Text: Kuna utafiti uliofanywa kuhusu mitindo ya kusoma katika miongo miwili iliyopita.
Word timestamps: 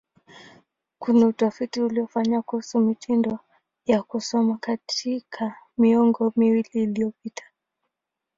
Kuna 0.99 1.27
utafiti 1.27 1.81
uliofanywa 1.81 2.41
kuhusu 2.41 2.79
mitindo 2.79 3.39
ya 3.85 4.03
kusoma 4.03 4.57
katika 4.57 5.55
miongo 5.77 6.33
miwili 6.35 6.69
iliyopita. 6.73 7.43